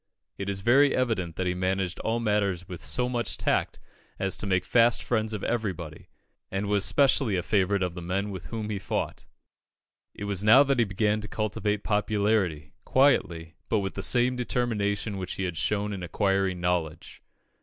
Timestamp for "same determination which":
14.01-15.33